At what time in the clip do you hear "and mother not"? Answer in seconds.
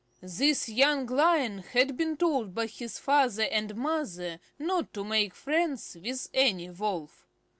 3.43-4.91